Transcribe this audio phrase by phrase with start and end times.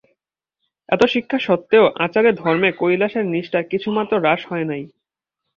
[0.89, 4.83] এত শিক্ষা সত্ত্বেও আচারে ধর্মে কৈলাসের নিষ্টা কিছুমাত্র হ্রাস হয় নাই।